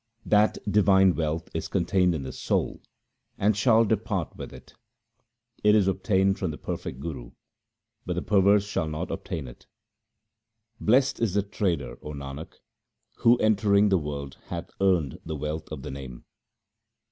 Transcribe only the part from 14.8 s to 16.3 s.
earned the wealth of the Name.